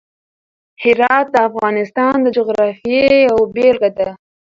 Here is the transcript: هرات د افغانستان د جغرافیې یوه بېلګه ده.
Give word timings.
هرات 0.83 1.25
د 1.31 1.35
افغانستان 1.49 2.15
د 2.21 2.27
جغرافیې 2.37 3.03
یوه 3.27 3.43
بېلګه 3.55 3.89
ده. 3.97 4.09